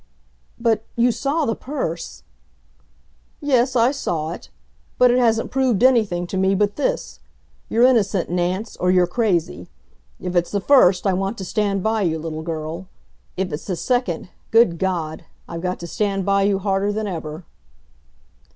"But 0.59 0.83
you 0.95 1.11
saw 1.11 1.45
the 1.45 1.53
purse." 1.55 2.23
"Yes, 3.39 3.75
I 3.75 3.91
saw 3.91 4.31
it. 4.31 4.49
But 4.97 5.11
it 5.11 5.19
hasn't 5.19 5.51
proved 5.51 5.83
anything 5.83 6.25
to 6.25 6.37
me 6.37 6.55
but 6.55 6.75
this: 6.75 7.19
you're 7.69 7.83
innocent, 7.85 8.27
Nance, 8.27 8.75
or 8.77 8.89
you're 8.89 9.05
crazy. 9.05 9.69
If 10.19 10.35
it's 10.35 10.49
the 10.49 10.59
first, 10.59 11.05
I 11.05 11.13
want 11.13 11.37
to 11.37 11.45
stand 11.45 11.83
by 11.83 12.01
you, 12.01 12.17
little 12.17 12.41
girl. 12.41 12.87
If 13.37 13.53
it's 13.53 13.65
the 13.65 13.75
second 13.75 14.29
good 14.49 14.79
God! 14.79 15.23
I've 15.47 15.61
got 15.61 15.79
to 15.81 15.85
stand 15.85 16.25
by 16.25 16.43
you 16.49 16.57
harder 16.57 16.91
than 16.91 17.05
ever." 17.05 17.45